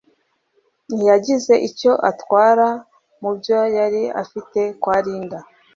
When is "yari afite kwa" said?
3.77-4.97